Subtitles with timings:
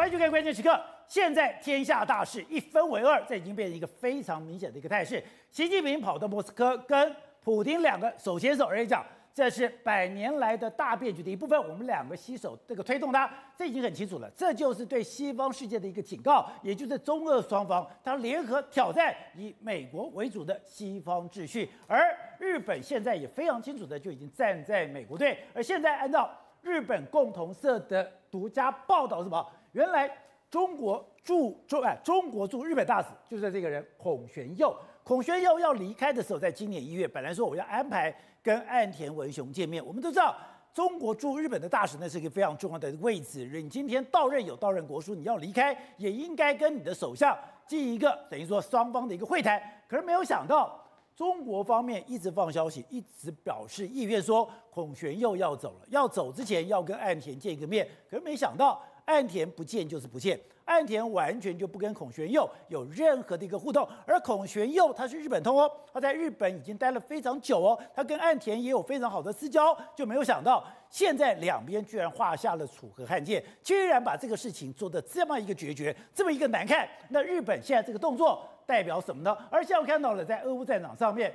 [0.00, 0.80] 欢迎收看关键时刻。
[1.06, 5.22] 现在天下大势一分为二，这已经变成一个非常明显的一个态势。
[5.50, 11.60] 习近平跑到莫斯科，跟普丁两个手牵手，而且讲这是百年来的大变局的一部分。
[11.68, 14.30] 我们两个携手这个推动它，这已经很清楚了。
[14.34, 21.70] 这就是对西方世界的一个警告，也就是中俄双方他联合挑战以美国为主的西方秩序。
[21.86, 22.02] 而
[22.38, 25.36] 日本现在也非常清楚的就已经站在美国队。
[25.52, 26.30] 而现在按照
[26.62, 29.46] 日本共同社的独家报道，什么？
[29.72, 30.10] 原来
[30.50, 34.76] 中国驻中哎，中国驻日本大使就是这个人孔玄佑。
[35.04, 39.84] 孔玄佑要离开的时候，在今年一月，本来说我要安排跟岸田文雄见面。
[39.84, 40.36] 我们都知道，
[40.72, 43.46] 中国驻日本的大使那是一个非常重要的位置。
[43.46, 49.60] 你今天到任有到任国书，你要离开，也应该跟你的首相进一个等于说双方的一个会谈。
[49.88, 50.84] 可是没有想到，
[51.16, 57.88] 中国方面一直放消息，一直表示意愿，说孔玄佑要走了，要走之前要跟岸田见一个面。
[58.08, 58.82] 可是没想到。
[59.10, 76.88] 岸田不见就是不见，岸田完全就不跟孔玄佑有任何的一个互动，而孔玄佑他是日本通哦，他在日本已经待了非常久哦，他跟岸田也有非常好的私交，就没有想到现在两边居然画下了楚河汉界，居然把这个事情做得这么一个决绝，这么一个难看。
[77.08, 79.36] 那日本现在这个动作代表什么呢？
[79.50, 81.34] 而现在我看到了在俄乌战场上面，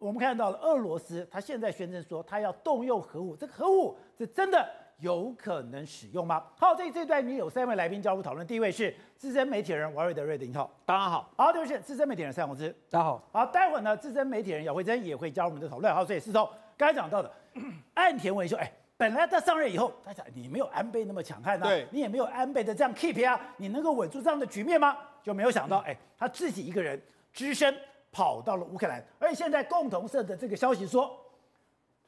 [0.00, 4.68] 我们看到了俄罗斯，他现在宣称说他要动用核武，这个核武是真的。
[5.00, 6.42] 有可能使用吗？
[6.58, 8.46] 好，这这段你有三位来宾加入讨论。
[8.46, 11.30] 第一位是资深媒体人王瑞德，瑞德，你好，大家好。
[11.36, 13.22] 好，第二位是资深媒体人蔡宏之，大家好。
[13.30, 15.94] 好，待会儿呢，资深媒体人姚慧珍也会加入我们的讨论。
[15.94, 17.30] 好，所以是从刚才讲到的
[17.92, 24.96] 岸田文雄，哎，本来他上任以后，他讲你没有安倍那么强悍啊，对，你也没有安倍的这样 keep 啊，你能够稳住这样的局面吗？
[25.22, 26.98] 就没有想到，哎，他自己一个人
[27.34, 27.74] 只身
[28.10, 31.14] 跑到了乌克兰，而且现在共同社的这个消息说。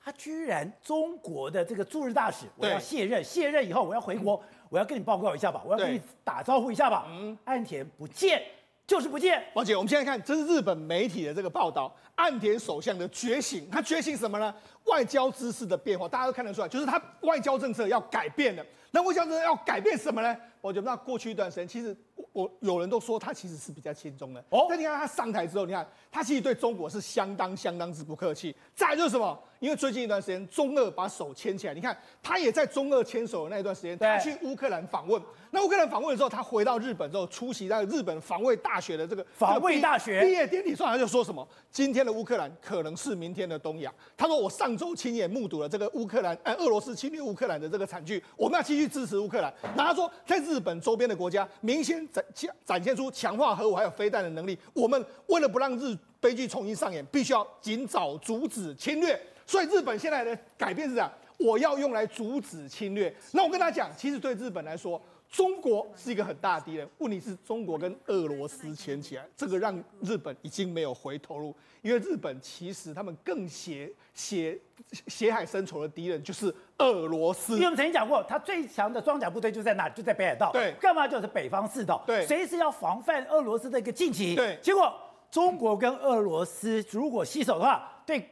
[0.03, 7.07] 他居然中国的这个驻日大使，我要卸任，卸任以后我要回国，我要跟你报告一下吧，我要跟你打招呼一下吧。
[7.09, 8.43] 嗯，岸田不见，
[8.87, 9.45] 就是不见。
[9.55, 14.55] 王姐，我们现在看，这是日本媒体的这个报道，岸田首相的觉醒，他觉醒什么呢？
[14.85, 18.65] 外交姿势的变化，大家都看得出来，就是他外交政策要改变了。
[18.91, 20.35] 那外交政策要改变什么呢？
[20.63, 21.95] 我觉得那过去一段时间，其实
[22.33, 24.43] 我有人都说他其实是比较轻松的。
[24.49, 28.57] 哦，但你看他上台之后，你看他其实对中国是相当相当之不客气。
[28.75, 29.39] 再来就是什么？
[29.61, 35.21] 因为最近一段时间，中俄把手牵起来，你看他也在中俄牵手的那一段时间，他去乌克兰访问。
[35.51, 43.93] 那乌克兰访问的时候，他回到日本之后，出席在日本防卫大学的这个防卫大学毕业典礼上，他就说什么：今天的乌克兰可能是明天的东亚。
[44.17, 52.25] 他说：“我上周亲眼目睹了这个乌克兰，呃，俄罗斯侵略乌克兰的这个惨剧，我们要继续支持乌克兰。”那他说，在日本周边的国家明显展
[52.65, 59.19] 展现出强化核武还有飞弹的能力，我们为了不让日悲剧重新上演，必须要尽早阻止侵略。
[59.49, 63.13] 所以日本现在的改变是这样，我要用来阻止侵略。
[63.33, 65.01] 那我跟他讲，其实对日本来说，
[65.31, 66.87] 中国是一个很大的敌人。
[66.99, 71.57] 问题是中国跟俄罗斯牵起来，这个让日本已经没有回头路。
[71.81, 74.59] 因为日本其实他们更血血
[75.07, 77.55] 血海深仇的敌人就是俄罗斯。
[77.55, 79.89] 因为我们曾经讲过，他最强的装甲部队就在哪？
[79.89, 80.53] 就在北海道。
[80.53, 82.05] 对，干嘛就是北方四岛？
[82.07, 84.37] 对，随时要防范俄罗斯的一个进击。
[84.37, 84.95] 对，结果
[85.31, 88.29] 中国跟俄罗斯如果携手的话，对。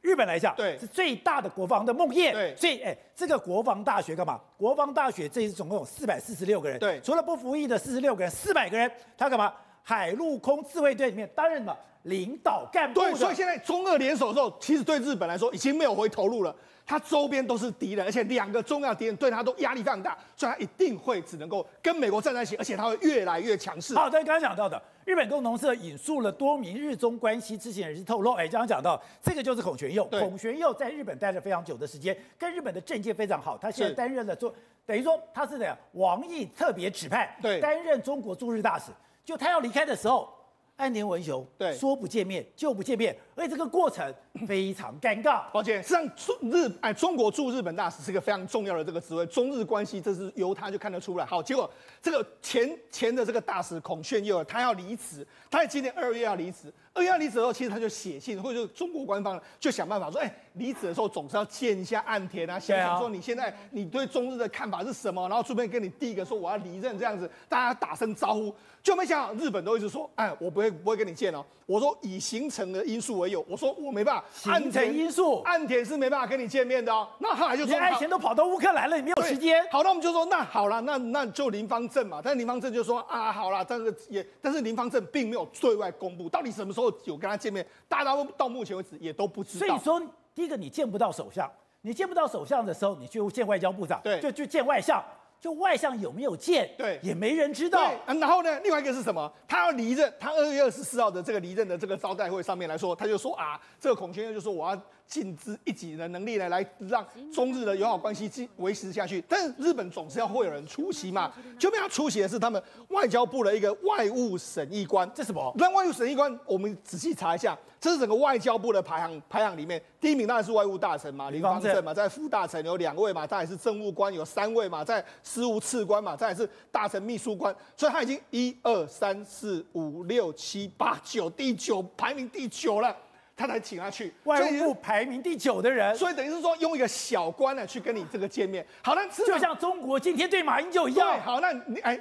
[0.00, 2.32] 日本来讲，对，是最大的国防的梦魇。
[2.32, 4.40] 对，所以，哎，这个国防大学干嘛？
[4.56, 6.78] 国防大学这一次总共有四百四十六个人。
[6.78, 9.52] 对，除了不服役的四十六个人，四百个人，他干嘛？
[9.82, 13.00] 海陆空自卫队里面担任了领导干部。
[13.00, 16.54] 对，所以现在中俄联手的时候，其实对日本来说已经没有回头路了。
[16.84, 23.92] 他周边都是敌人，而且两个重要敌人对他都压力非常大，所以他一定会只能够跟美国站在一起，而且他会越来越强势。
[23.94, 34.52] 好，对，刚刚讲到的，日本共同社引述了多名日中关系知情人士透露，哎，刚刚讲到这个就是孔玄佑，孔玄佑在日本待了非常久的时间，跟日本的政界非常好，他现在担任了做，
[34.84, 38.90] 等于说他是这样，王毅特别指派，对，担任中国驻日大使，
[39.24, 40.28] 就他要离开的时候。
[40.76, 41.72] 岸田文雄对。
[41.72, 44.12] 说不见面就不见面，而且这个过程
[44.48, 45.42] 非常尴尬。
[45.52, 51.24] 抱歉，实际上中日哎，中国驻日本大使是一个非常重要的这个职位，中日关系这是由他就看得出来。
[51.24, 51.70] 好，结果
[52.02, 56.72] 这个前前的这个大使孔鉉佑他要离职，他在今年二月要离职。
[56.94, 68.54] 二月要离职的时候，其实他就写信，或者就中国官方就想办法说，哎，离职的时候总是要见一下岸田啊，想想说你现在你对中日的看法是什么，然后顺便跟你递一个说我要离任这样子，大家打声招呼。
[68.82, 71.44] 就没想到日本都一直说，哎，我不会不会跟你见哦。
[71.66, 74.24] 我说以行程的因素为由，我说我没办法。
[74.32, 77.08] 行程因素，暗田是没办法跟你见面的哦。
[77.18, 79.66] 那后来就说，爱钱都跑到乌克兰了，你没有时间。
[79.70, 82.20] 好，那我们就说，那好了，那那就林方正嘛。
[82.22, 86.86] 但是林方正就说啊，好了，但是也，但是林方正并没有对外公布到底什么时候。
[87.04, 89.66] 有跟他见面，大家到目前为止也都不知道。
[89.66, 90.02] 所以说，
[90.34, 91.48] 第一个你见不到首相，
[91.82, 95.02] 你见不到首相的时候，你去见外交部长，对，就去见外相。
[95.40, 97.88] 就外相有没有见，对，也没人知道。
[97.88, 99.32] 对，然后呢，另外一个是什么？
[99.46, 104.82] 他要离任，他二月二十四号的这个离任的这个招待会上面来说，他就说啊，这个孔先生就说我要。
[105.06, 109.22] 尽之一己的能力呢，来让中日的友好关系继维持下去。
[109.28, 115.10] 但是日本总是要会有人出席嘛，就没有出席的是他们外交部的一个外务审议官。
[115.14, 115.52] 这什么？
[115.56, 132.96] 那外务审议官，我们仔细查一下，这是整个外交部的排行排行里面，第一名当然是外务大臣嘛，林芳正嘛，在副大臣有两位嘛，再来是政务官有三位嘛，在事务次官嘛，再来是大臣秘书官，所以他已经一二三四五六七八九第九排名第九了。
[133.36, 138.66] 他才请他去外务部排名第九的人，所以等于是说用一个小官呢去跟你这个见面。
[138.82, 141.20] 好，那就像中国今天对马英九一样。
[141.20, 141.94] 好，那你哎，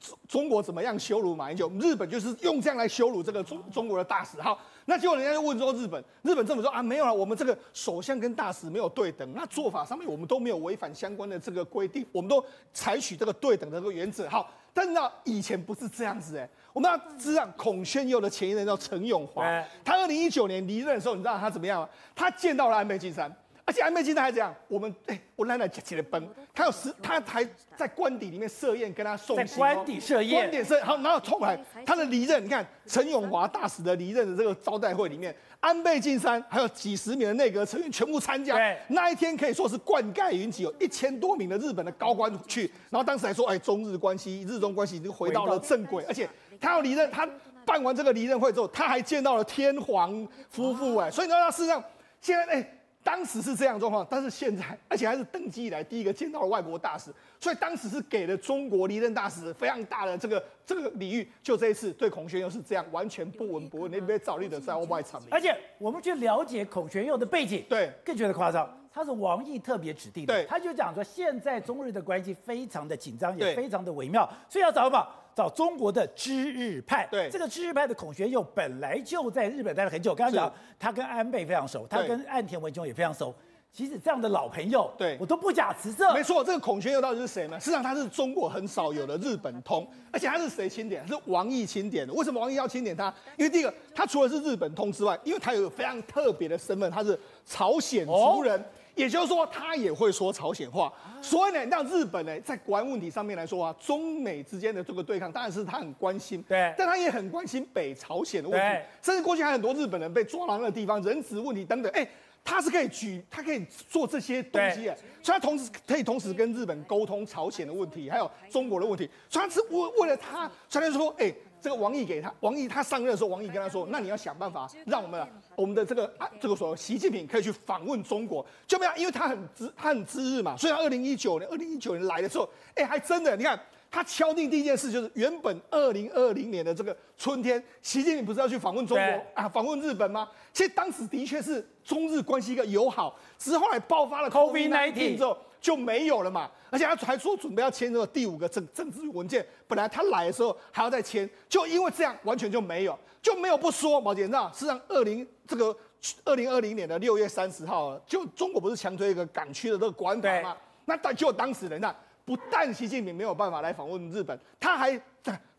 [0.00, 1.70] 中中国怎么样羞辱马英九？
[1.78, 4.42] 日本就是用这样来羞辱这个中中国的大使。
[4.42, 14.28] 好，那结果人家就问说日本，日本政府说啊没有了，我们这个首相跟大使没有对等，那做法上面我们都没有违反相关的这个规定，我们都采取这个对等的这个原则。
[14.28, 16.50] 好，但是呢以前不是这样子哎。
[16.72, 19.44] 我们要知道孔宣佑的前一任叫陈永华，
[19.84, 21.88] 他二零一九年离任的时候，你知道他怎么样吗？
[22.14, 23.30] 他见到了安倍晋三，
[23.70, 24.52] 而且安倍晋三还这样？
[24.66, 31.56] 我们哎，我奶奶起起来崩，他有十，他还在官邸里面设宴跟他送行，在官邸设宴，官邸设好，然后后来。
[31.86, 38.56] 他的离任，你看陈永华大使的离任的这个招待会里面，安倍晋三还有几十名的内阁成员全部参加，
[38.88, 45.56] 那一天可以说是灌溉云集，有一千多名的日本的高官去，然后当时还说，哎，中日关系，日中关系已经回到了。
[45.60, 46.28] 正轨，而且。
[46.60, 47.26] 他要离任，他
[47.64, 51.82] 办完这个离任会之后，他还见到了天皇夫妇哎，所以你知道他事实上
[52.20, 52.70] 现在哎，
[53.02, 57.10] 当时是这样状况，但是现在而且还是登基以来第一个见到了外国大使，
[57.40, 61.26] 所以当时是给了中国离任大使非常大的这个这个礼遇。
[61.42, 65.20] 就这一次对孔鉉佑是这样，完全不闻不问，那边照例的在外场。
[65.30, 68.76] 而且我们去了解孔鉉佑的背景，对，更觉得夸张。
[68.92, 75.06] 他是王毅特别指定的，对，他就讲说现在中日的关系非常的紧张，也非常的微妙，所以要找什么？
[75.34, 77.06] 找中国的知日派。
[77.10, 80.14] 对，这个知日派的孔学佑本来就在日本待了很久。
[80.14, 83.34] 刚刚讲他跟安倍非常熟，他跟岸田文雄也非常熟。
[83.72, 86.12] 其实这样的老朋友，对我都不假辞色。
[86.12, 87.60] 没错，这个孔学佑到底是谁呢？
[87.60, 91.06] 实际上他是中国很少有的日本通，而且他是谁钦点？
[91.06, 92.12] 是王毅钦点的。
[92.12, 93.14] 为什么王毅要钦点他？
[93.36, 97.16] 因为第一个，他除了是日本通之外，因为他有非常特别的身份，他是
[97.46, 98.60] 朝鲜族人。
[98.60, 100.92] 哦也就是说，他也会说朝鲜话，
[101.22, 112.06] 所以呢，让日本呢在国安问题上面来说啊，中美之间的这个对抗，当然是他很关心，对，但他也很关心北朝鲜的问题，甚至过去还有很多日本人被抓到那个地方，人质问题等等，哎，
[112.44, 114.84] 他是可以举，他可以做这些东西，
[115.22, 121.32] 所以他同时可以同时跟日本沟通朝鲜的问题，还有中国的问题，所以他是为为了他，所以他说，哎。
[121.60, 133.58] 这个王毅给他，王毅他上任的时候，王毅跟他说：“那你要想办法让我们我们的这个啊这个所谓习近平可以去访问中国，就没有，因为他很知他很知日嘛，所以他二零一九年二零一九年来的时候，哎，还真的，你看
[133.90, 140.28] 他敲定第一件事就是原本二零二零年的这个春天，习近平不是要去访问中国啊，访问日本吗？
[140.52, 154.00] 其实当时的确是中日关系一个友好，只是后来爆发了 COVID nineteen 之后。”就没有了嘛，而且他还说准备要签这个第五个政政治文件，本来他来的时候还要再签，就因为这样完全就没有，就没有不说。
[154.00, 155.76] 毛姐，你知道，事实上二零这个
[156.24, 160.56] 二零二零年的六月三十号，就中国不是强推一个港区的这个国安法吗？
[160.86, 165.00] 那但就当时人呢，不但习近平没有办法来访问日本，他还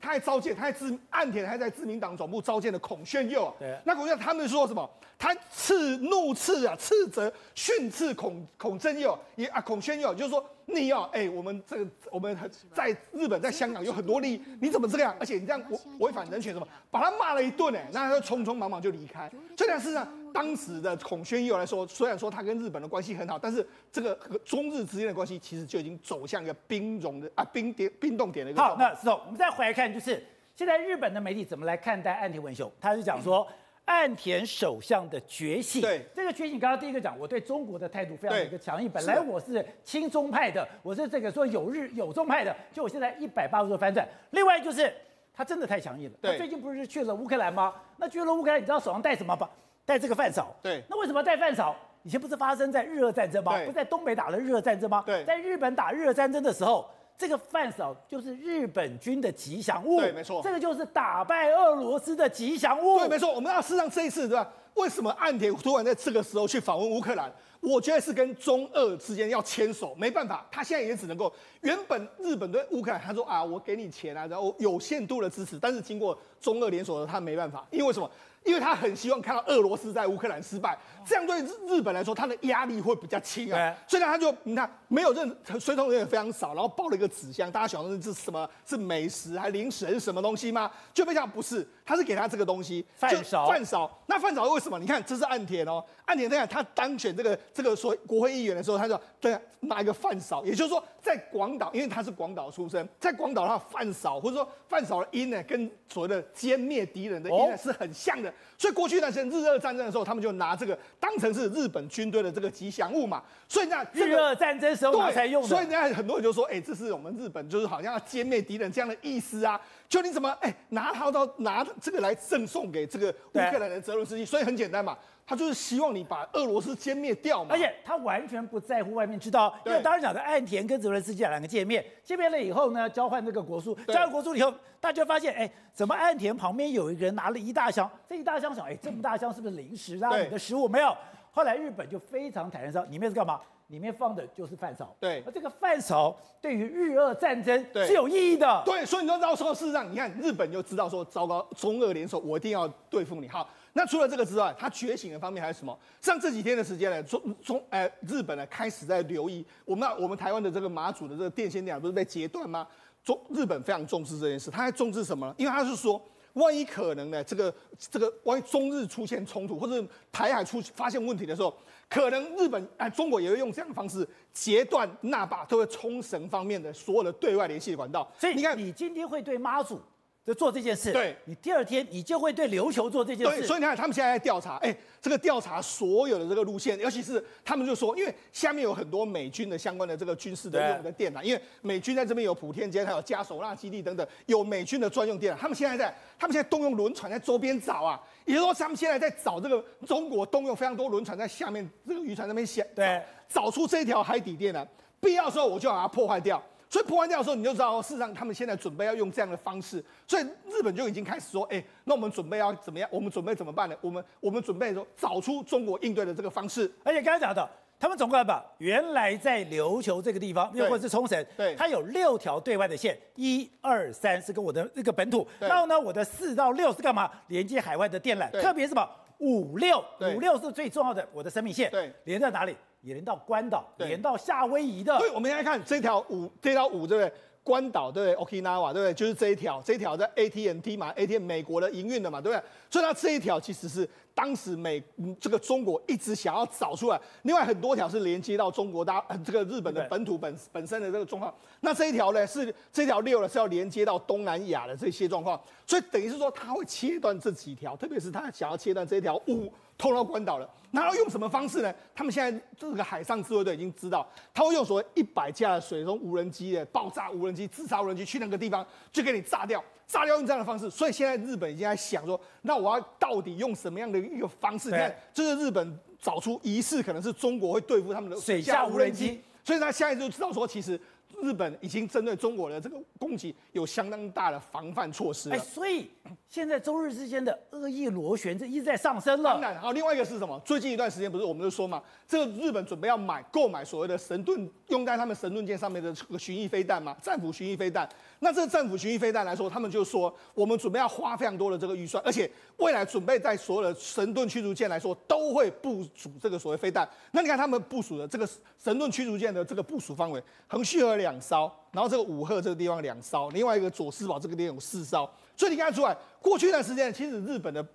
[0.01, 3.53] 他还召见，他还自岸田还在自民党总部召见了孔宣佑啊。
[3.59, 4.89] 对，那孔宣佑他们说什么？
[5.17, 12.37] 他斥怒斥啊，斥责训斥孔孔正佑也啊，孔宣佑就是说你要哎，我们这个我们
[12.73, 15.15] 在日本在香港有很多利益，你怎么这样？
[15.19, 19.31] 而且你这样违违反人权什么，把他骂了一顿哎，那他就匆匆忙忙就离开。
[19.55, 28.61] 这件事上，当时的孔宣佑来说，虽然说他跟日本的关系很好，但是这个和中日之间的关系其实就已经走向一个冰融的啊冰点冰冻点的一个。
[28.61, 30.25] 好，那石头我们再回来看，就是
[30.55, 32.71] 现在日本的媒体怎么来看待岸田文雄？
[32.79, 33.47] 他是讲说。
[33.91, 38.89] 岸田首相的觉醒，对这个觉醒，刚刚第一个讲，我对中国的态度非常的一个强硬。
[38.89, 44.07] 本来我是亲中派的，我是这个说有日有中派的，就我现在一百八十度翻转。
[44.29, 44.91] 另外就是
[45.33, 46.17] 他真的太强硬了。
[46.21, 47.75] 他最近不是去了乌克兰吗？
[47.97, 49.49] 那去了乌克兰，你知道手上带什么吧？
[49.85, 50.55] 带这个饭勺。
[50.63, 50.81] 对。
[50.89, 51.75] 那为什么带饭勺？
[52.03, 53.59] 以前不是发生在日俄战争吗？
[53.59, 55.03] 不是在东北打了日俄战争吗？
[55.05, 55.23] 对。
[55.25, 56.89] 在日本打日俄战争的时候。
[57.21, 63.31] 这个饭勺就是日本军的吉祥物，对，没错，这个就是打败俄罗斯的吉祥物，对，没错。
[63.31, 64.51] 我们要事实上这一次，对吧？
[64.73, 67.31] 为什么岸田突然在这个时候去访问乌克兰？
[67.59, 78.09] 我觉得是跟中俄之间要牵手，没办法，他现在也只能够原本日本对乌克兰，他说啊，我给你钱啊，然后有限度的支持，但是经过中俄联手的，他没办法，因为为什么？
[78.43, 83.75] 因为他很希望看到俄罗斯在乌克兰失败，这样对日日本来说，他的压力会比较轻啊。
[83.87, 88.49] 所以呢，他就你看没有任随从人员非常少，然后抱了一个纸箱，大家想说这是什么？
[88.65, 90.71] 是美食还是零食还是什么东西吗？
[90.93, 93.47] 就没想到不是，他是给他这个东西，饭勺。
[93.47, 93.89] 饭勺。
[94.07, 94.79] 那饭勺为什么？
[94.79, 108.30] 你看这是岸田哦，岸田这样他当选这个这个所谓国会议员的时候，他就对拿一个饭勺，也就是说在广岛，因为他是广岛出生，在广岛他的饭勺或者说饭勺的音呢，跟所谓的歼灭敌人的音呢是很像的。
[108.31, 113.23] 哦所以过去那些日俄战争的时候，他们就拿这个当成是日本军队的这个吉祥物嘛。
[113.47, 115.49] 所以那、这个、日俄战争时候才用的。
[115.49, 119.59] 所以人家很多人就说，哎、欸，这是我们日本就是好像要歼灭敌人这样的意思啊。
[119.89, 124.23] 就你怎么哎、欸、拿刀刀拿这个来赠送给这个乌克兰的泽伦斯基？
[124.23, 124.95] 所以很简单嘛。
[125.31, 140.17] 他就是希望你把俄罗斯歼灭掉嘛，而且他完全不在乎外面知道，因为当时讲的岸田跟泽伦斯基两个见面，见面了以后呢，交换这个国书，交换国书以后，大家发现，哎，怎么岸田旁边有一个人拿了一大箱，这一大箱想，哎，这么大箱是不是零食啊？
[140.17, 140.93] 你的食物没有？
[141.31, 143.39] 后来日本就非常坦然说，里面是干嘛？
[143.67, 144.93] 里面放的就是饭勺。
[144.99, 148.61] 对，而这个饭勺对于日俄战争是有意义的。
[148.65, 153.29] 对，所以你就知道说，事实上，你看日本就知道说，糟糕，中俄联手，我一定要对付你。
[153.29, 153.49] 好。
[153.73, 155.77] 那除了这个之外，他觉醒的方面还有什么？
[156.01, 162.67] 像这几天的时间呢，中中呃日本呢开始在留意我们我们台湾的这个马祖的这个电线电缆不是被截断吗？
[163.03, 165.33] 中日本非常重视这件事，他还重视什么呢？
[165.37, 165.99] 因为他是说，
[166.33, 171.55] 万一可能呢，这个这个万一中日出现冲突或者台海出发现问题的时候，
[171.89, 178.11] 可能日本哎中国也会用这样的方式截断那霸都会冲绳方面的所有的对外联系的管道。
[178.19, 179.81] 所以你看，你今天会对马祖。
[180.23, 183.39] 就做这件事，对，你第二天你就会对琉球做这件事。
[183.39, 195.39] 对，所以你看，他们现在在调查，哎，这个调查所有的这个路线，尤其是他们就说，因为下面有很多美军的相关的这个军事的用的电缆，因为美军在这边有普天间，还有加索纳基地等等，有美军的专用电缆。
[195.39, 204.63] 他们现在在，他们现在动用轮船在周边找啊，也就是说，他们现在在找这个中国动用非常多轮船在下面这个渔船那边想，对，找出这条海底电缆，
[204.99, 206.39] 必要的时候我就把它破坏掉。
[206.71, 209.83] 所以破完掉的时候，你就知道，事实上他们现在准备要用这样的方式。
[210.07, 212.87] 所以日本就已经开始说，哎，那我们准备要怎么样？
[212.89, 213.75] 我们准备怎么办呢？
[213.81, 216.71] 我们我们准备说找出中国应对的这个方式。
[216.81, 227.11] 而且刚才讲的，他们总共把原来在琉球这个地方，又或者是冲绳，对，它有六条对外的线，一二三是跟我的那个本土，然后呢，我的四到六是干嘛？
[227.27, 229.83] 连接海外的电缆，特别是什么五六
[230.15, 232.55] 五六是最重要的，我的生命线，对，连在哪里？
[232.81, 234.97] 也连到关岛，连到夏威夷的。
[234.97, 237.13] 对，我们来看这条五，这条五，对不对？
[237.43, 238.93] 关岛对不对？Okinawa 对不对？
[238.93, 242.43] 就是这一条，这一条在 AT&T 嘛，AT&T 美国的营运的嘛，对不对？
[242.69, 244.81] 所以它这一条其实是当时美
[245.19, 247.01] 这个中国一直想要找出来。
[247.23, 251.33] 另外很多条是连接到中国大这个日本的本土本本身的这个状况。
[251.61, 255.41] 那这一条呢是这条六呢是要连接到东南亚的这些状况。
[255.65, 259.51] 所以等于是说它会切断这几条，特别是它想要切断这一条五。
[259.79, 261.73] 通到关岛了，那要用什么方式呢？
[261.93, 270.69] 他们现在这个海上自卫队已经知道，他会用所谓一百架的水中无人机的爆炸无人机、自杀无人机去那个地方，就给你炸掉，炸掉用这样的方式。
[270.69, 274.69] 所以现在日本已经在想说，那我要到底用什么样的一个方式？
[274.69, 280.79] 你看，这是日本找出疑似可能是中国会对付他们的水下无人机，所以他现在就知道说，其实。
[281.21, 285.35] 日本已经针对中国的这个攻击有相当大的防范措施了。
[285.35, 285.89] 哎，所以
[286.29, 289.33] 现在中日之间的恶意螺旋这一直在上升了。
[289.33, 290.39] 当然，好，另外一个是什么？
[290.45, 297.87] 最近一段时间不是我们就说嘛，这个日本准备要买购买所谓的神盾，用在他们神盾舰上面的这个巡弋飞弹嘛，战斧巡弋飞弹。
[298.19, 306.87] 那这个战斧巡弋飞弹来说，他们就说我们准备要花非常多的这个预算，而且未来准备在所有的神盾驱逐舰来说都会部署这个所谓飞弹。
[307.11, 308.27] 那你看他们部署的这个
[308.57, 315.09] 神盾驱逐舰的这个部署范围，横须贺两艘，然后这个五鹤这个地方两艘，另外一个佐世保这个地方有四艘。
[315.35, 317.65] 所以你看出来，过去一段时间其实日本的。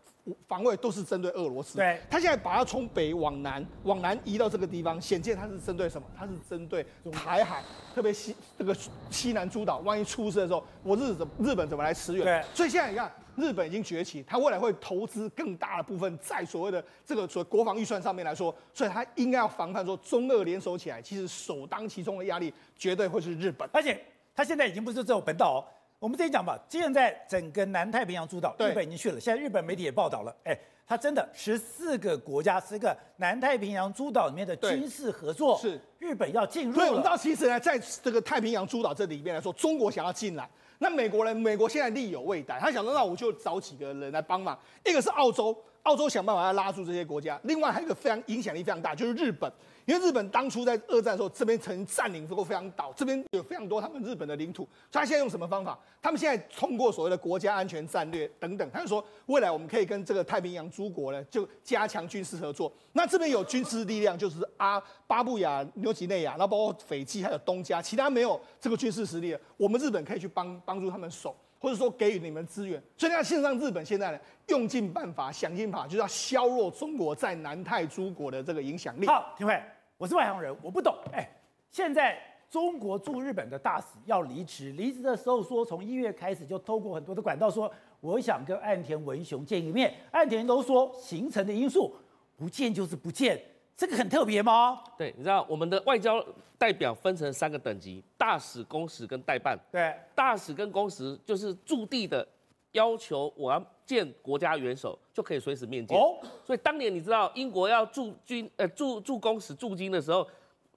[0.48, 6.08] 防卫都是针对俄罗斯，对，他现在把它从北往南，往南移到这个地方，显见他是针对什么？
[6.18, 7.62] 他是针对台海，
[7.94, 8.76] 特别西这个
[9.08, 12.24] 西南诸岛，万一出事的时候，我日怎日本怎么来驰援？
[12.24, 24.00] 对，所以现在你看，日本已经崛起，它未来会投资更大的部分在所谓的这个所谓国防预算上面来说，所以它应该要防范说中俄联手起来，其实首当其冲的压力绝对会是日本，而且
[24.34, 25.64] 它现在已经不是只有本岛哦。
[25.98, 29.18] 我们这里讲吧，现在整个南太平洋诸岛，日本已经去了。
[29.18, 36.76] 现在日本媒体也报道了，哎，它真的十四个国家，十个南太平洋诸岛里面的军事合作，是日本要进入。
[36.76, 40.46] 对，我们知道，其实呢，在这个太平洋诸岛这里面来说，中国想要进来，
[40.78, 45.56] 那美国人，美国现在力有未逮，他想说，那我就找几个人来帮忙，一个是澳洲。
[45.82, 47.38] 澳洲想办法要拉住这些国家。
[47.44, 49.48] 另外还有一个非常影响力非常大，就是日本。
[49.86, 54.64] 因为日本当初在二战的时候，这边曾经占领过非常岛，这边有非常多他们日本的领土。
[54.90, 55.78] 所以他现在用什么方法？
[56.02, 62.72] 他们现在通过所谓的国家安全战略等等，他就说未来我们可以跟这个太平洋诸国呢，就加强军事合作。
[62.92, 72.82] 那这边有军事力量，就是阿巴布亚、纽几内亚，然后包括斐济还有东加，其他没有这个军事实力的，我们日本可以去帮帮助他们守，或者说给予你们资源。
[72.96, 79.06] 所以那事实上，日本现在呢，用尽办法、想尽法，就是要削弱中国在南太诸国的这个影响力。
[79.06, 79.62] 好，廷辉。
[79.98, 80.94] 我是外行人，我不懂。
[81.12, 81.26] 哎，
[81.70, 82.18] 现在
[82.50, 89.94] 中国驻日本的大使要离职，离职的时候说，从一月开始就透过很多的管道说，我想跟岸田文雄见一面。
[90.10, 91.96] 岸田都说行程的因素，
[92.36, 93.40] 不见就是不见，
[93.74, 94.82] 这个很特别吗？
[94.98, 96.22] 对，你知道我们的外交
[96.58, 99.58] 代表分成三个等级：大使、公使跟代办。
[99.72, 102.26] 对，大使跟公使就是驻地的。
[102.72, 105.96] 要求我要见国家元首，就可以随时面见。
[105.96, 110.26] 哦，所以当年你知道英国要驻军呃驻驻公使驻京的时候，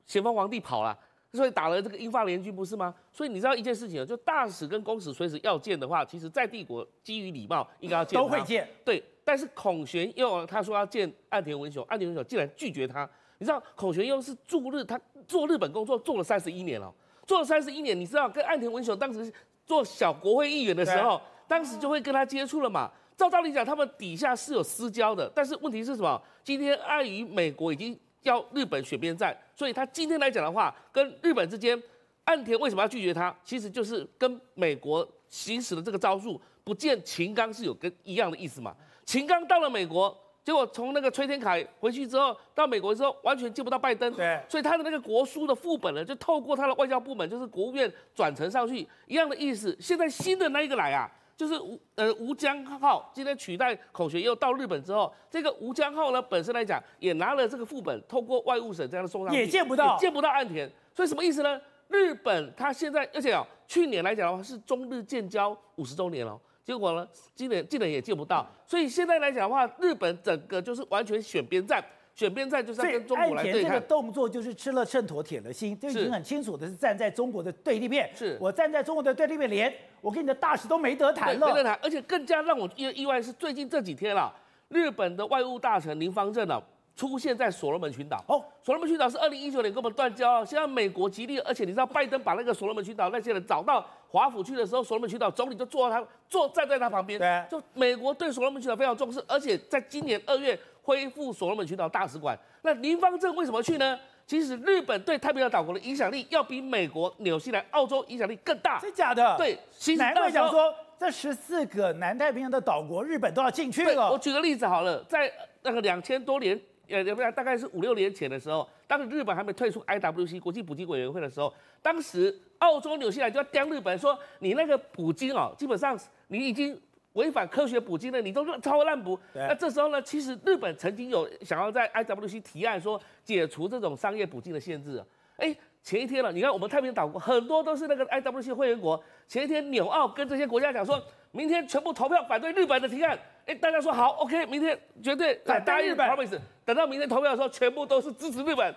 [0.06, 0.96] 咸丰皇帝跑了，
[1.34, 2.94] 所以打了这个英法联军不是吗？
[3.12, 8.20] 所以你知道一件事情，就大使跟公使随时要见的话，其实在帝国基于礼貌应该要见。
[8.20, 8.70] 都会见。
[8.86, 13.10] 对，但是孔玄佑他说要见岸田文雄，岸田文雄竟然拒绝他。
[13.39, 16.94] 你知道孔玄佑是驻日，他做日本工作做了三十一年了，
[17.25, 19.34] 做了三十一年，你知道跟岸田文雄当时
[19.66, 21.20] 做小国会议员的时候。
[21.50, 22.89] 当时就会跟他接触了嘛。
[23.18, 26.22] 照道理讲，他们底下是有私交的，但是问题是什么？
[26.41, 31.77] 今天碍于美国已经要日本选边站，所以他今天来讲的话，跟日本之间，
[32.24, 33.36] 岸田为什么要拒绝他？
[33.44, 38.74] 其实就是跟美国行使的这个招数，不见秦刚是有跟一样的意思嘛。
[39.03, 49.75] 秦刚到了美国，结果从那个崔天凯回去之后，到美国之后完全见不到拜登，对，所以他的那个国书的副本呢，就透过他的外交部门，就是国务院转呈上去，一样的意思。
[49.77, 51.12] 现在新的那一个来啊。
[51.39, 61.58] 就是吴呃吴江浩今天取代孔学佑到日本之后，这个吴江浩呢本身来讲也拿了这个副本，透过外务省这样的送上去，也见不到，也见不到岸田，所以什么意思呢？
[61.88, 71.81] 日本他现在而且哦，去年来讲的话是中日建交五十周年了，结果呢今年今年也见不到，所以现在来讲的话，日本整个就是完全选边站。
[72.19, 78.11] 选边站就是要跟中国来对抗，这个动作就是吃了秤砣铁了心，这已经很清楚的是站在中国的对立面。
[78.13, 81.79] 是我站在中国的对立面，连我跟你的大使都没得谈了，没得谈。
[81.81, 84.33] 而且更加让我意意外是最近这几天啊，
[84.67, 86.62] 日本的外务大臣林方正啊
[86.93, 88.21] 出现在所罗门群岛。
[88.27, 97.17] 哦，所罗门群岛是二零一九年跟我们断交，现在美国极力，而且你知道拜登把那个所罗门群岛那些人找到华府去的时候，所罗门群岛总理就坐他坐站在他旁边。
[97.17, 100.60] 对，就美国对所罗门群岛非常重视，而且在今年二月。
[100.89, 103.99] 恢复所罗门群岛大使馆，那林方正为什么去呢？
[104.25, 108.80] 其实日本对太平洋岛国的影响力要比美国、纽西兰、澳洲影响力更大。
[108.80, 109.38] 真假的？
[109.38, 114.12] 对，其实难怪讲说这十四个南太平洋的岛国，日本都要进去了。
[114.12, 125.95] 我举个例子好了，在那个两千多年，呃，大概是五六年前的时候，当时日本还没退出 IWC 国际捕鲸委员会的时候，当时澳洲、纽西兰就要刁日本说，你那个捕鲸哦，基本上
[126.30, 126.80] 你已经。
[127.19, 129.19] 违反科学捕鲸的，你都超超滥捕。
[129.34, 135.03] 那这时候呢，其实日本曾经有想要在 IWC 提案说解除这种商业捕鲸的限制。
[135.36, 135.53] 哎，
[135.84, 139.01] 前一天了，你看我们太平洋岛国很多都是那个 IWC 会员国。
[139.27, 141.01] 前一天纽澳跟这些国家讲说，
[141.32, 143.19] 明天全部投票反对日本的提案。
[143.45, 146.39] 哎，大家说好，OK，明天绝对答应 promise。
[146.65, 148.75] 等到明天投票的时候，全部都是支持日本，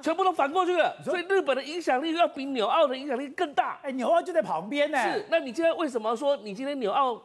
[0.00, 0.94] 全部都反过去了。
[1.02, 3.80] 所以日本的影响力要比纽澳的影响力更大。
[3.82, 4.98] 哎，纽澳就在旁边呢。
[4.98, 7.20] 是，那你今天为什么说你今天纽澳？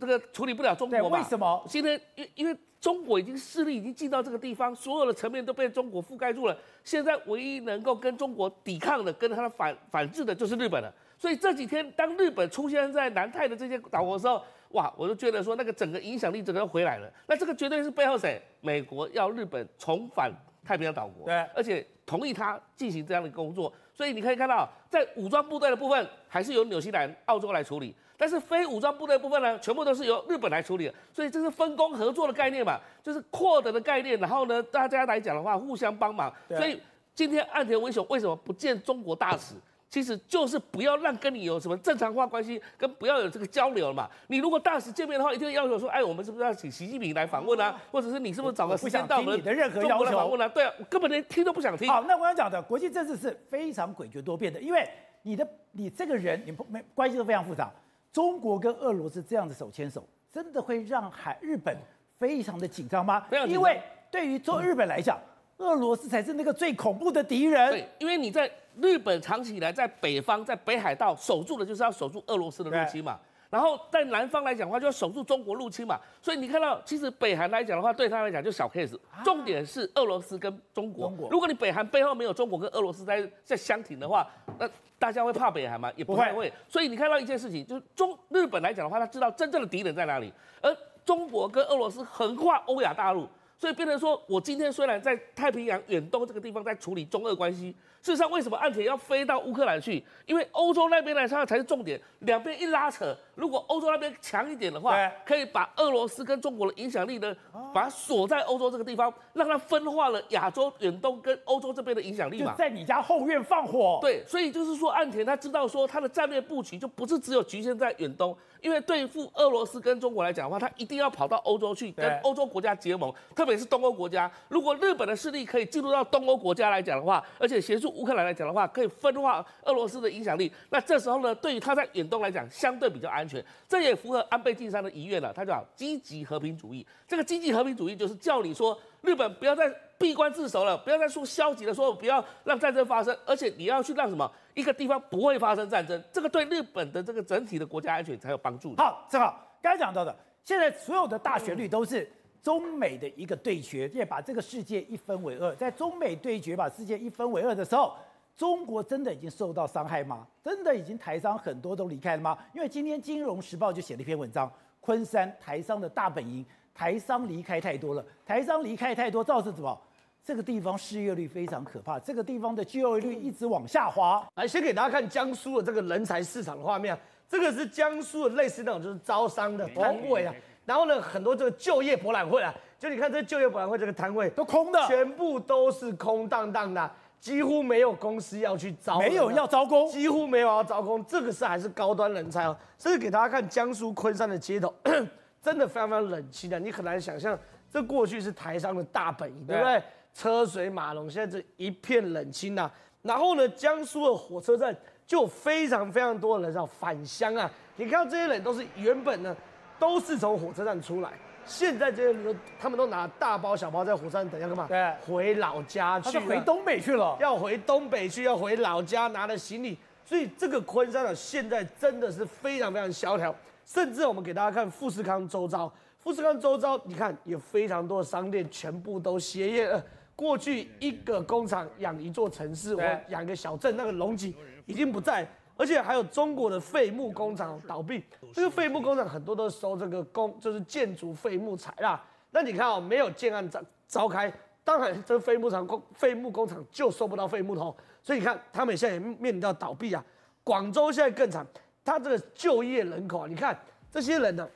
[0.00, 1.18] 这个处理不了中国嘛？
[1.18, 1.64] 为什么？
[1.68, 6.56] 现在因因为中国已经势力已经进到这个地方，所有的层面都被中国覆盖住了。
[6.82, 10.92] 现在唯一能够跟中国抵抗的、跟他的反反制的，就是日本了。
[11.16, 17.10] 所以这几天当日本出现在南太的这些岛国的时候，哇，我就觉得说那个整个影响力整个都回来了。
[17.26, 18.42] 那这个绝对是背后谁？
[18.60, 20.30] 美国要日本重返
[20.64, 23.72] 太平洋岛国，对，而且同意他进行这样的工作。
[23.94, 27.94] 所以你可以看到，在武装部队的部分，还是由纽西兰、澳洲来处理。
[28.16, 34.18] 但是非武装部队部分呢，全部都是由日本来处理的，所以这是分工合作的概念嘛，就是扩德的概念。
[34.20, 36.32] 然后呢，大家来讲的话，互相帮忙。
[36.48, 36.80] 所以
[37.14, 39.54] 今天岸田文雄为什么不见中国大使？
[39.90, 44.10] 其实就是不要让跟你有什么正常化关系，跟不要有这个交流了嘛。
[44.26, 47.80] 你如果大使见面的话，一定要求说，哎，我们是不是要请习近平来访问啊？
[47.92, 50.48] 或者是你是不是找个时间到我们中国来访问啊？
[50.48, 51.88] 对啊，我根本连听都不想听。
[51.88, 54.84] 好，那我要讲的国际政治是非常诡谲多变的，因为
[55.22, 57.70] 你的你这个人，你不没关系都非常复杂。
[58.14, 61.76] 中国跟俄罗斯这样子手牵手，真的会让海日本
[62.16, 63.26] 非常的紧张吗？
[63.48, 65.18] 因为对于中日本来讲，
[65.56, 67.70] 俄罗斯才是那个最恐怖的敌人。
[67.72, 68.48] 对，因为你在
[68.80, 73.18] 日本长期以来在北方，在北海道守住的就是要守住俄罗斯的入侵嘛。
[73.50, 75.98] 然后在南方来讲的话，就要守住中国入侵嘛。
[76.20, 78.98] 所以你看到，其实北韩来讲的话，对他来讲就小 case。
[79.24, 81.12] 重点是俄罗斯跟中国。
[81.30, 84.28] 如果你北韩背后没有中国跟俄罗斯在在相挺的话，
[84.58, 85.92] 那大家会怕北韩吗？
[85.96, 86.52] 也不太会。
[86.68, 93.28] 所以你看到一件事情，就是中日本来讲的话，他知道真正的敌人在哪里，而中国跟俄罗斯横跨欧亚大陆。
[93.56, 97.74] 所以变成说，我今天虽然在太平洋远东这个地方在处理中俄关系，
[98.04, 100.04] 事实上为什么岸田要飞到乌克兰去？
[100.26, 107.34] 因为欧洲那边来它才是重点，两边一拉扯，如果欧洲那边强一点的话，可以把俄罗斯跟中国的影响力呢，
[107.72, 112.54] 把它锁在欧洲这个地方，让它分化了亚洲远东跟欧洲这边的影响力嘛。
[112.58, 113.98] 在你家后院放火。
[114.02, 118.36] 对，所以就是说，岸田他知道说他的战略布局就不是只有局限在远东。
[118.60, 124.30] 因为对付俄罗斯跟中国来讲的话，他一定要跑到欧洲去跟欧洲国家结盟，特别是东欧国家。
[124.48, 133.44] 如果日本的势力可以进入到东欧国家来讲的话，而且协助乌克兰来讲的话，可以分化俄罗斯的影响力，那这时候呢，对于他在远东来讲，相对比较安全。
[133.68, 136.86] 这也符合安倍晋三的遗愿了，他叫积极和平主义。
[137.06, 144.30] 这个积极和平主义就是叫你说，日本不要再闭关自守了，不要再说消极的说，不要让战争发生，而且你要去让什么？
[144.54, 148.74] 一个地方不会发生战争，这个对日本的这个整体的国家安全才有帮助。
[148.76, 152.08] 好，正好刚才讲到的，现在所有的大旋律都是
[152.44, 155.54] 中美的一个对决，也把这个世界一分为二。
[155.54, 157.94] 在中美对决把世界一分为二的时候，
[158.36, 160.26] 中国真的已经受到伤害吗？
[160.42, 162.36] 真的已经台商很多都离开了吗？
[162.54, 169.80] 因为今天《金融时报》就写了一篇文章，昆山台商的大本营，台商离开太多了，台商离开太多造成什么？
[170.22, 174.22] 这个地方失业率非常可怕，这个地方的就业率一直往下滑。
[174.34, 180.34] 来，先给大家看江苏的这个人才市场的画面，这个是江苏的类似那种就是招商的摊位啊。
[180.64, 191.04] 然后呢，很多这个就业博览会啊，就你看这就业博览会这个摊位都空的，全部都是空荡荡的，几乎没有公司要去招，没有要招工，几乎没有要招工。
[191.06, 192.56] 这个是还是高端人才哦。
[192.78, 194.74] 这是给大家看江苏昆山的街头，
[195.42, 197.38] 真的非常非常冷清的，你很难想象
[197.70, 199.82] 这过去是台商的大本营，对不对？
[200.14, 202.70] 车水马龙，现在这一片冷清呐。
[203.02, 204.74] 然后呢，江苏的火车站
[205.06, 207.50] 就非常非常多的人要返乡啊。
[207.76, 209.36] 你看到这些人都是原本呢，
[209.78, 211.10] 都是从火车站出来，
[211.44, 214.66] 现在这些人都他们都拿大包小包在火车站等要干嘛？
[214.68, 219.78] 对，回老家去，回东北去了，要回东北去，要回老家拿的行李。
[220.04, 223.34] 所以这个昆山啊，现在真的是非常非常萧条。
[223.64, 229.82] 甚至我们给大家看富士康周遭，富士康周遭，你看有非常多的商店全部都歇业了。
[230.14, 234.34] 过去一个工厂养一座城市，我养一个小镇，那个龙井
[234.66, 238.02] 已经不在，而且还有中国的废木工厂倒闭。
[238.32, 242.04] 这个废木工厂很多都收这个工，就是建筑废木材啦。
[242.30, 244.32] 那你看哦，没有建案召召开，
[244.64, 250.04] 当然这个废木厂工废木工厂就收不到废木头，所以你看他们现在也面临到倒闭啊。
[250.42, 251.46] 广州现在更惨，
[251.84, 253.56] 他这个就业人口啊，你看
[253.90, 254.48] 这些人呢，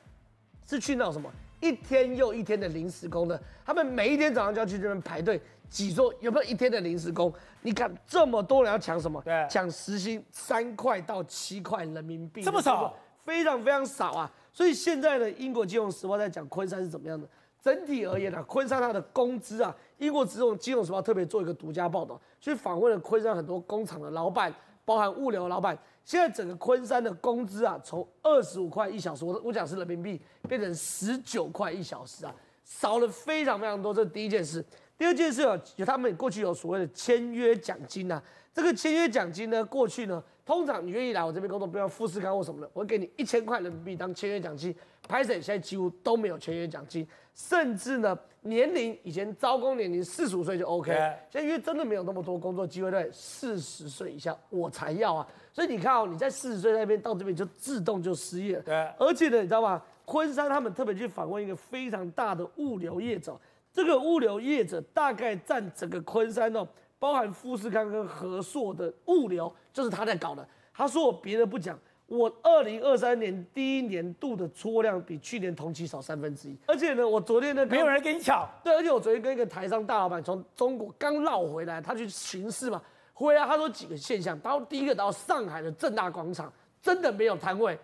[0.67, 1.31] 是去那种什么？
[1.61, 7.33] 一天又一天的临时工的，他们每一天早上就要去这边排队挤，说有没有一天的临时工？
[7.63, 9.21] 你看这么多人要抢什么？
[9.23, 12.95] 对，抢时薪三块到七块人民币，这么少，
[13.25, 14.31] 非常非常少啊！
[14.53, 17.29] 所以现在的，英国金融时报在讲昆山是怎么样的。
[17.61, 25.77] 整体而言呢、啊，昆山它的工资啊，英国金融金融时报特别做一个独家报道，去访问了昆山很多工厂的老板，包含物流的老板。
[26.05, 33.93] 现在整个昆山的工资啊，从二十五块一小时，我我讲是人民币，变成十九块一小时啊，少了非常非常多。
[33.93, 34.65] 这是第一件事。
[34.99, 38.21] 第二件事啊，有他们过去有所谓的签约奖金呐。
[38.53, 44.75] 这个签约奖金呢，过去呢，通常你愿意来我这边工作，不要富士康或什么的，我会给你一千块人民币当签约奖金。
[45.07, 50.91] 拍摄现在几乎都没有签约奖金，甚至呢，年龄以前招工年龄四十五岁就 OK，
[51.31, 55.25] 现在因为真的没有那么多工作机会，对，四十岁以下我才要啊。
[55.53, 58.63] 所以你看哦，你在四十岁那边到这边就自动就失业了。
[58.63, 59.81] 对，而且呢，你知道吗？
[60.05, 63.39] 昆山他们特别去访问一个非常大的物流业者，
[63.73, 66.67] 这个物流业者大概占整个昆山哦，
[66.99, 70.47] 包含富士康跟和硕的物流，就是他在搞的。
[70.75, 76.57] 他说我别的不讲，我二零二三年第一年度的出货量比去年同期少三分之一。
[76.67, 78.49] 而且呢，我昨天呢，没有人跟你抢。
[78.65, 82.81] 对，而且我昨天跟一个台商大老板从中国刚绕回来，他去巡视嘛。
[83.13, 87.77] 回来他说几个现象，然后第一个到上海的正大广场真的没有摊位，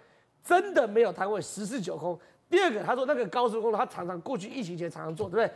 [0.44, 2.16] 真的没有摊位，十室九空。
[2.48, 5.50] 第二个他说那个高速公路他常常过去疫情前常常坐，对不对？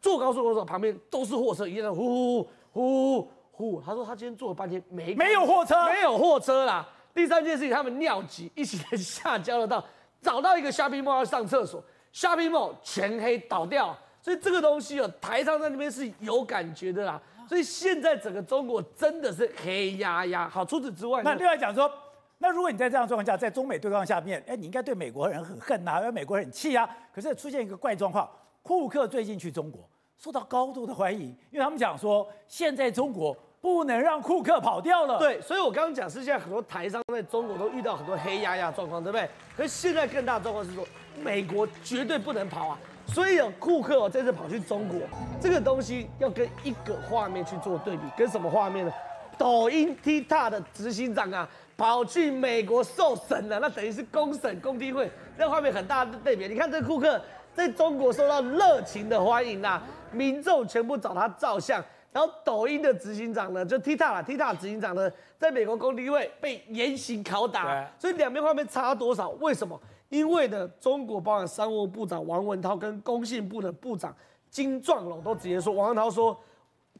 [0.00, 3.80] 坐高速公路旁边都是货车，一样呼呼呼呼呼。
[3.80, 6.86] 他说他今天坐了半天没没有货车，没有货车啦。
[7.14, 9.84] 第三件事情他们尿急，一起下交流道
[10.22, 11.82] 找到一个 shopping mall 要上厕所
[12.12, 13.96] ，shopping mall 全黑倒掉。
[14.20, 17.20] 所以这个东西哦，台上在那边是有感觉的啦。
[17.48, 20.48] 所以现在整个中国真的是黑压压。
[20.48, 21.90] 好，除此之外，那另外讲说，
[22.38, 26.88] 那如果你在这样的状况下，在中美对抗下面，哎，你应该对美国人很恨呐、啊，要美国人很气啊。
[27.14, 28.28] 可是出现一个怪状况，
[28.68, 29.80] 库克最近去中国，
[30.18, 35.18] 受到高度的欢迎，因为他们讲说，现在中国不能让库克跑掉了。
[35.18, 39.26] 对，所以我刚刚讲是现在很多台商在中国都遇到很多黑压压状况，对不对？
[39.56, 40.86] 可是现在更大的状况是说，
[41.22, 42.78] 美国绝对不能跑啊。
[43.06, 45.00] 所以有库克哦，这次跑去中国，
[45.40, 48.92] 这个东西要跟一个画面去做对比，跟什么画面呢？
[49.38, 56.46] 抖音 TikTok 的执行长啊，跑去美国受审了，那等于是公审公听会，那画面很大的对比。
[56.46, 57.18] 你看这库克
[57.58, 69.30] 在中国受到热情的欢迎呐，民众全部找他照相，然后抖音的执行长呢，就 TikTok 啊 TikTok 执行长呢，在美国公听会被严刑拷打，所以两边画面差多少？
[69.40, 69.78] 为什么？
[70.08, 74.14] 因为呢，中国包含商务部长王文涛跟工信部的部长
[74.48, 76.38] 金壮龙都直接说，王文涛说，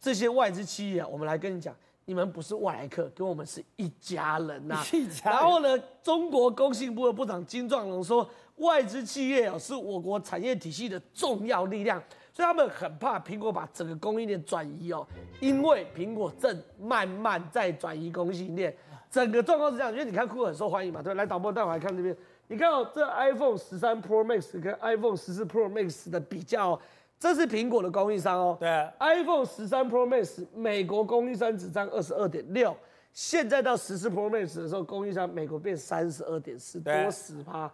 [0.00, 1.72] 这些外资企业啊，我们来跟你讲。
[2.04, 4.84] 你们不是外来客，跟我们是一家人呐、 啊。
[5.22, 8.26] 然后呢，中国工信部的部长金壮龙说，
[8.58, 15.06] 外资企业哦是我国产业体系的重要力量，所以他们很怕苹果把整个供应链转移哦，
[15.40, 18.74] 因为苹果正慢慢在转移供应链。
[19.10, 22.14] 整个状况是这样，因为你看库克很受欢迎嘛，对，来导播带我来看这边，
[22.48, 26.80] 你看哦，这 iPhone 十三 Pro Max 跟 iPhone 十四 Pro Max 的比较、哦。
[27.18, 28.68] 这是苹果的供应商哦，对
[29.00, 32.76] ，iPhone 十三 Pro Max 美国供应商只占二十二点六，
[33.12, 37.68] 现在到十四 Pro Max 的时候，供应商美国变三十二点四，多十趴。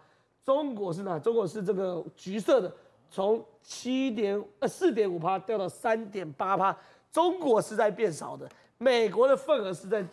[0.45, 1.17] 中国是哪？
[1.17, 2.71] 中国是这个橘色的，
[3.09, 6.77] 从七点呃四点五趴掉到三点八趴，
[7.11, 10.05] 中国是在变少的，美国的份额是在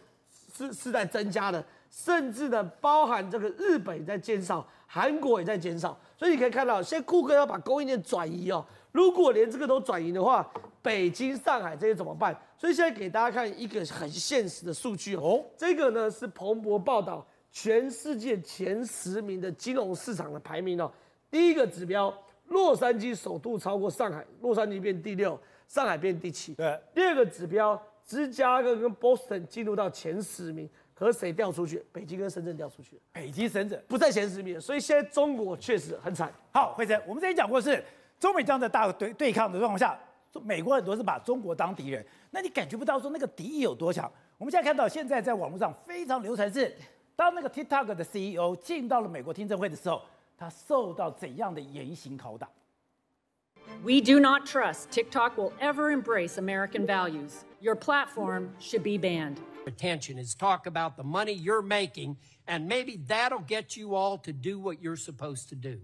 [0.54, 8.64] 是是在增加的，甚至呢包含这个日本也在减少，韩国也在减少，所以你可以看到，现在库克要把供应链转移哦。
[8.90, 12.34] 如果连这个都转移的话，北京、上海这些怎么办？
[12.56, 15.44] 所以现在给大家看一个很现实的数据哦。
[15.58, 20.90] 这个呢是彭博报道全世界前十名的金融市场的排名哦。
[21.30, 22.12] 第一个指标，
[22.46, 25.38] 洛杉矶首度超过上海，洛杉矶变第六，
[25.68, 26.54] 上海变第七。
[26.54, 26.80] 对。
[26.94, 31.84] 第二个指标，芝加哥跟 Boston 进入到前十名，可是谁掉出去？
[31.92, 33.00] 北京跟深圳掉出去。
[33.12, 36.32] 北京、深圳不在前十名，所以现在中国确实很惨。
[36.52, 37.84] 好，慧珍，我们之前讲过是。
[38.20, 39.98] 中美这样的大对对抗的状况下，
[40.44, 44.08] 美国很多是把中国当敌人，那你感觉不到说那个敌意有多强。
[44.38, 46.72] 我们现在看到，现在在网络上非常流传是，
[47.21, 50.03] 当那个 TikTok 的 CEO 进到了美国听证会的时候，
[50.37, 52.47] 他受到怎样的严刑拷打？
[53.83, 57.43] We do not trust TikTok will ever embrace American values.
[57.59, 59.37] Your platform should be banned.
[59.65, 62.15] Attention is talk about the money you're making,
[62.47, 65.81] and maybe that'll get you all to do what you're supposed to do.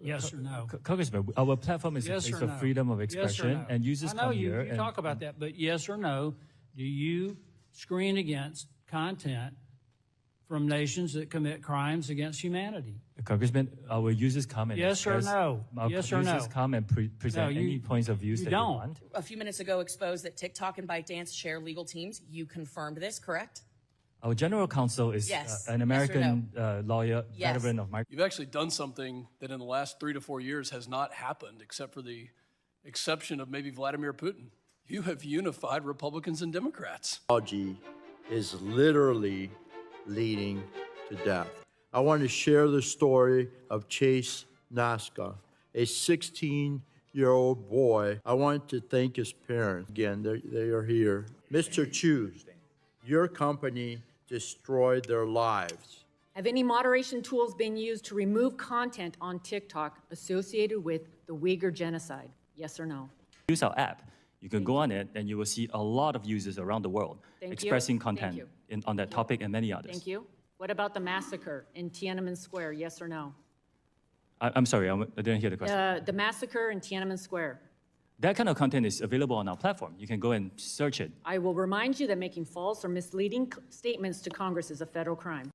[0.00, 0.66] Yes or no?
[0.82, 2.48] Congressman, our platform is yes a place no?
[2.48, 3.74] of freedom of expression, yes no?
[3.74, 4.62] and users I know come you, here.
[4.62, 6.34] You and, talk about that, but yes or no?
[6.74, 7.36] Do you
[7.72, 9.54] screen against content
[10.47, 13.01] from nations that commit crimes against humanity?
[13.25, 15.65] Congressman, our users come and yes or no?
[15.77, 16.53] Our yes or users no?
[16.53, 18.71] come and pre present no, you, any points of views you that don't.
[18.71, 18.99] they want.
[19.15, 22.21] A few minutes ago, exposed that TikTok and ByteDance share legal teams.
[22.29, 23.63] You confirmed this, correct?
[24.23, 25.67] Our general counsel is yes.
[25.69, 26.61] uh, an American yes no?
[26.61, 27.53] uh, lawyer, yes.
[27.53, 30.87] veteran of You've actually done something that in the last three to four years has
[30.87, 32.29] not happened, except for the
[32.83, 34.47] exception of maybe Vladimir Putin.
[34.87, 37.19] You have unified Republicans and Democrats.
[37.27, 37.77] Technology
[38.31, 39.51] is literally
[40.07, 40.63] leading
[41.09, 41.49] to death.
[41.93, 45.35] I want to share the story of Chase Nasca,
[45.75, 46.81] a 16
[47.13, 48.19] year old boy.
[48.25, 49.89] I want to thank his parents.
[49.89, 51.25] Again, they are here.
[51.51, 51.91] Mr.
[51.91, 52.31] Chu,
[53.05, 56.03] your company destroyed their lives.
[56.35, 61.73] Have any moderation tools been used to remove content on TikTok associated with the Uyghur
[61.73, 62.29] genocide?
[62.55, 63.09] Yes or no?
[63.47, 64.03] Use our app.
[64.40, 64.80] You can Thank go you.
[64.80, 67.96] on it and you will see a lot of users around the world Thank expressing
[67.96, 68.00] you.
[68.00, 69.92] content in, on that topic and many others.
[69.92, 70.26] Thank you.
[70.58, 72.72] What about the massacre in Tiananmen Square?
[72.72, 73.32] Yes or no?
[74.40, 75.78] I, am sorry, I didn't hear the question.
[75.78, 77.60] Uh, the massacre in Tiananmen Square.
[78.18, 79.94] That kind of content is available on our platform.
[79.98, 81.10] You can go and search it.
[81.24, 85.16] I will remind you that making false or misleading statements to Congress is a federal
[85.16, 85.50] crime.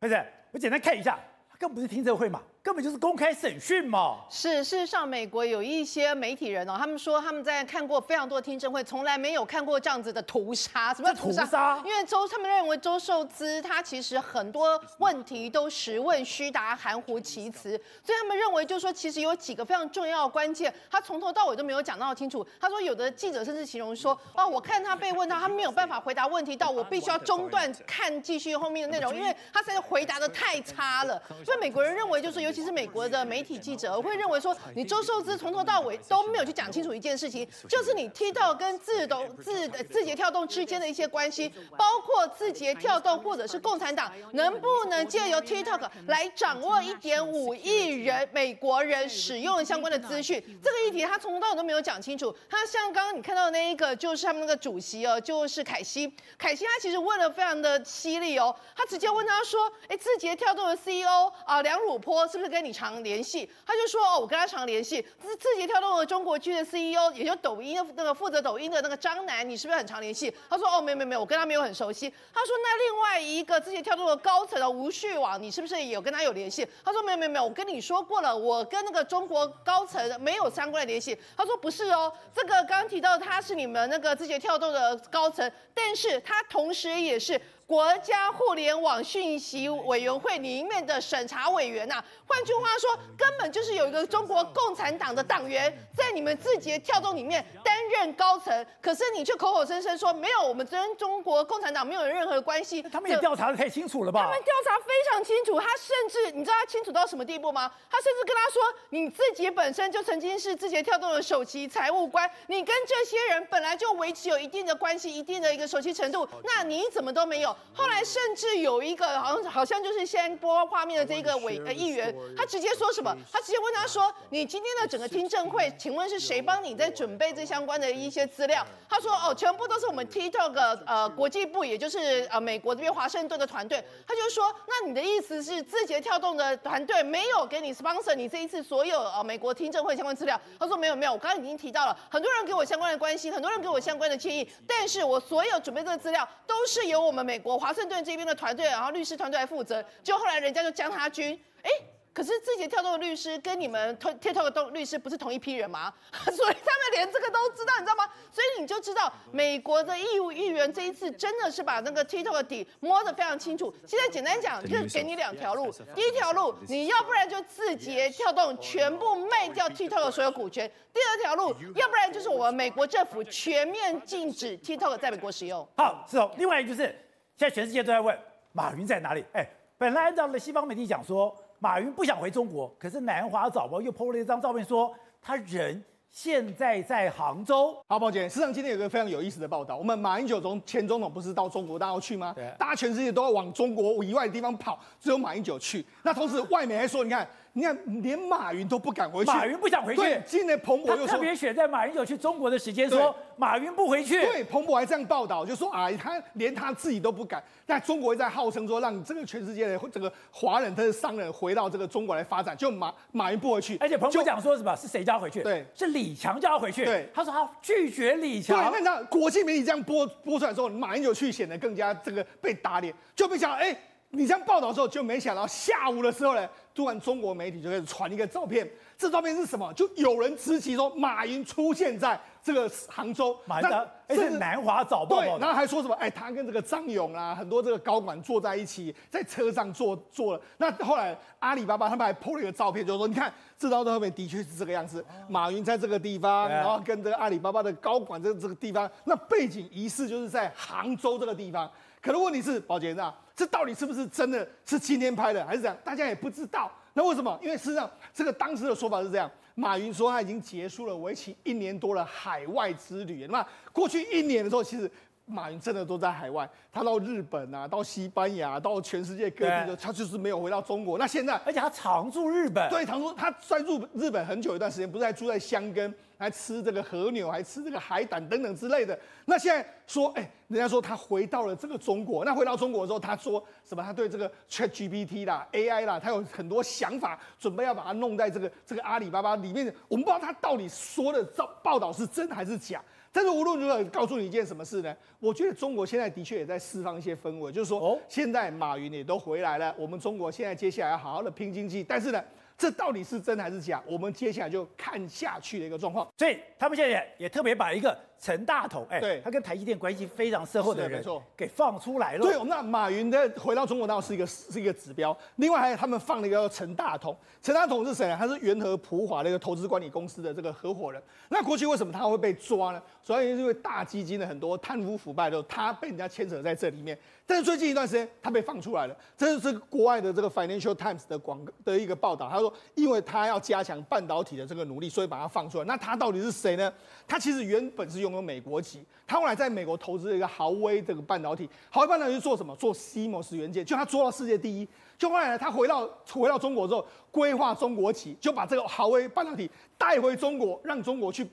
[0.00, 0.14] 不是，
[0.52, 1.18] 我简单看一下，
[1.58, 2.40] 更不是听证会嘛。
[2.63, 4.19] 根本就是公开审讯嘛！
[4.29, 10.93] 是，事实上，美国有一些媒体人哦，他们说他们在看过非常多的听证会，从来没有看过这样子的屠杀。
[10.93, 11.43] 什么叫屠杀？
[11.43, 11.83] 屠杀？
[11.85, 17.71] 因为周他们认为周受资他其实很多问题都实问虚答、含糊其辞，
[18.01, 22.47] 所以他们认为就是说，其实有几个非常重要的关键，他从头到尾都没有讲到清楚。
[22.61, 31.21] 他说，有的记者甚至形容说，哦，我看他被问到， 他没有办法回答问题，到我必须要中断看继续后面的内容， 因为他实在回答的太差了。
[31.43, 32.52] 所以美国人认为就是有。
[32.53, 52.35] 其是美国的媒体记者，会认为说，你周受资从头到尾都没有去讲清楚一件事情，就是你 TikTok 跟字节字字节跳动之间的一些关系，包括字节跳动或者是共产党能不能借由 TikTok 来掌握一点五亿人美国人使用相关的资讯，这个议题他从头到尾都没有讲清楚。
[52.49, 63.49] 他像刚刚你看到的那一个，就是他们那个主席哦，就是凯西，凯西他其实问的非常的犀利哦，他直接问他说，哎，字节跳动的 CEO 啊梁汝波是不是跟你常联系？
[63.65, 65.01] 他就说哦，我跟他常联系。
[65.21, 70.33] 字字节跳动的中国区的 CEO，也就抖音的那个负责抖音的那个张楠，你是不是很常联系？
[70.49, 72.09] 他说哦，没有没有没有，我跟他没有很熟悉。
[72.33, 76.67] 他说那另外一个字节跳动的高层的吴旭网，你是不是也有跟他有联系？
[76.83, 81.17] 他说没有没有没有，我跟你说过了，我跟那个中国高层没有相关的联系。
[81.35, 87.39] 他说不是哦，这个刚刚提到他是你们那个字节跳动的高层，但是他同时也是。
[87.65, 102.81] 国家互联网讯息委员会里面的审查委员呐、啊，换句话说，根本就是有一个中国共产党的党员在你们字节跳动里面担任高层，可是你却口口声声说没有，我们跟中国共产党没有任何关系。
[102.83, 104.23] 他们也调查的太清楚了吧？
[104.25, 107.71] 他们调查非常清楚，他甚至你知道他清楚到什么地步吗？
[107.89, 117.52] 他甚至跟他说，你自己本身就曾经是字节跳动的首席财务官，你跟这些人本来就维持有一定的关系，一定的一个熟悉程度，那你怎么都没有？
[117.75, 123.15] 后来甚至有一个好像好像就是先播画面的这一个委呃议员，他直接说什么？
[123.31, 151.69] 他直接问他说：“你今天的整个听证会，请问是谁帮你在准备这相关的一些资料？”他说：“哦，全部都是我们 TikTok 呃国际部，也就是呃美国这边华盛顿的团队。”他就说：“那你的意思是字节跳动的团队没有给你 sponsor 你这一次所有呃美国听证会相关资料？”他说：“没有没有，我刚刚已经提到了，很多人给我相关的关系，很多人给我相关的建议，但是我所有准备这个资料都是由我们美国华盛。”顿这边的团队，然后律师团队来负责，就后来人家就将他军，哎，
[152.13, 155.93] 可是字节跳动的律师跟你们 TikTok 的律师不是同一批人吗？
[156.31, 158.09] 所以他们连这个都知道，你知道吗？
[158.31, 163.71] 所以你就知道美国的义务议员这一次真的是把那个 TikTok 的底摸得非常清楚。
[163.85, 175.67] 现在简单讲，就是给你两条路，第一条路，你要不然就字节跳动全部卖掉 TikTok 的所有股权；第二条路，要不然就是我们美国政府全面禁止 TikTok 在美国使用。
[175.77, 176.31] 好，是哦。
[176.37, 176.97] 另外一个就是。
[177.35, 178.15] 现在全世界都在问
[178.51, 179.25] 马云在哪里？
[179.33, 187.75] 哎，本来按照了西方媒体讲说，马云不想回中国，可是南华早报又 PO 了一张照片，说他人现在在杭州。
[187.87, 192.33] 好，宝姐，事实上今天有个非常有意思的报道，我们马英九总前总统不是到中国大陆去吗？
[192.35, 195.83] 对，大家全世界都要往中国以外的地方跑，只有马英九去。
[196.03, 197.27] 那同时外媒还说，你看。
[197.55, 199.29] 你看，连马云都不敢回去。
[199.31, 200.01] 马云不想回去。
[200.01, 204.19] 对，今年彭博又说，特别选在马英九去中国的时间说，马云不回去。
[204.21, 207.43] 对，彭博还这样报道，就说啊，他连他自己都不敢。
[207.63, 213.77] 但中国在号称说，让这个全世界的这个华人，他的商人回到这个中国来发展，就马马云不回去。
[213.77, 214.75] 而且彭博讲说什么？
[214.75, 215.43] 是谁叫他回去？
[215.43, 216.83] 对，是李强叫他回去。
[216.83, 218.71] 对，他说他拒绝李强。
[218.71, 223.77] 对，那国际媒体这样播播出来之后，马英九去显得更加这个被打脸，就被讲哎。
[224.15, 228.69] 你这样报道的时候，就没想到下午的时候呢，突然中国媒体就开始传一个照片。
[228.95, 229.73] 这照片是什么？
[229.73, 233.35] 就有人直击说马云出现在这个杭州。
[233.45, 233.67] 马云，
[234.07, 235.19] 哎，是南华早报。
[235.19, 235.95] 对，然后还说什么？
[235.95, 240.41] 哎，他跟这个张勇啊，很多这个高管坐在一起，在车上坐坐了。
[240.57, 251.69] 那后来阿里巴巴他们还 po 了一个照片，就是说，你看这张照片的确是这个样子，马云在这个地方，然后跟这个阿里巴巴的高管在这个地方，那背景疑似就是在杭州这个地方。
[251.99, 255.77] 可能问题是，宝杰啊，这到底是不是真的是今天拍的，还是这样？
[255.83, 256.71] 大家也不知道。
[256.93, 257.39] 那为什么？
[257.41, 263.25] 因为事实上，这个当时的说法是这样：马云说他已经结束了为期一年多的海外之旅。
[263.25, 264.89] 那么过去一年的时候，其实
[265.25, 270.97] 马云真的都在海外，他到日本啊，到西班牙，到全世界各地的，他就是没有回到中国。
[270.97, 275.93] 那现在，而且他常住日本，对，常住他在入日本很久一段时间，不是还住在箱根。
[276.15, 278.97] 还吃这个和牛，还吃这个海胆等等之类的。
[279.25, 282.23] 那现在说，哎，人家说他回到了这个中国。
[282.23, 283.83] 那回到中国之后，他说什么？
[283.83, 289.65] 他对这个 ChatGPT 啦、AI 啦，他有很多想法，准备要把它弄在这个这个阿里巴巴里面。
[289.89, 292.81] 我们不知道他到底说的报报道是真还是假。
[293.13, 294.93] 但是无论如何，告诉你一件什么事呢？
[295.19, 301.83] 我觉得中国现在的确也在释放一些氛围，就是说，现在马云也都回来了，我们中国现在接下来要好好的拼经济。
[301.83, 302.21] 但是呢？
[302.57, 303.81] 这到底是真还是假？
[303.87, 306.07] 我们接下来就看下去的一个状况。
[306.17, 311.03] 所以他们现在也，也特别把一个陈大同，哎，对，他跟台积电关系非常深厚的人，
[311.35, 312.21] 给放出来了。
[312.21, 315.17] 对，那马云的回到中国大陆是一个是一个指标。
[315.37, 318.15] 另外还有他们放了一个陈大同，陈大同是谁呢？
[318.17, 321.01] 他是元和普华的一个投资管理公司的这个合伙人。
[321.29, 322.81] 那过去为什么他会被抓呢？
[323.03, 326.97] 主要原因是因为大基金的很多贪污腐败的，他被人家牵扯在这里面。
[327.25, 335.65] 但是最近一段时间他被放出来了，这是这个国外的这个 Financial Times 的广的一个报道，他说，因为他要加强半导体的这个努力，所以把它放出来。
[335.65, 336.71] 那他到底是谁呢？
[337.07, 341.49] 他其实原本是拥有美国籍，他后来在美国投资了一个豪威这个半导体。
[341.69, 342.55] 豪威半导体是做什么？
[342.55, 344.67] 做 CMOS 元件，就他做到世界第一。
[344.97, 351.27] 就后来，他回到回到中国之后，规划中国企，就把这个豪威半导体带回中国，让中国去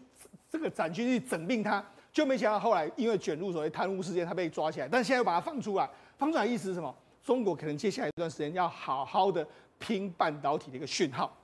[0.48, 1.84] 这个展区去整并它。
[2.12, 5.88] 就没想到后来因为卷入所谓贪污事件，他被抓起来，但现在又把它放出来。
[6.18, 6.92] 放出来意思是什么？
[7.22, 9.46] 中国可能接下来一段时间要好好的
[9.80, 11.36] 拼半导体的一个讯号。